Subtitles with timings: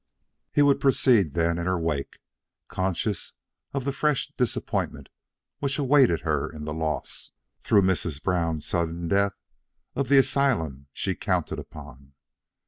[0.51, 2.17] He would proceed then in her wake,
[2.69, 3.33] conscious
[3.71, 5.09] of the fresh disappointment
[5.59, 9.37] which awaited her in the loss, through Miss Brown's sudden death,
[9.93, 12.13] of the asylum she counted upon.